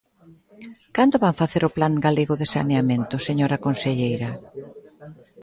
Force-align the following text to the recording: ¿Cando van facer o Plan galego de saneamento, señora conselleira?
¿Cando 0.95 1.21
van 1.23 1.39
facer 1.41 1.61
o 1.67 1.73
Plan 1.77 1.93
galego 2.05 2.33
de 2.41 2.47
saneamento, 2.55 3.15
señora 3.27 3.61
conselleira? 3.65 4.29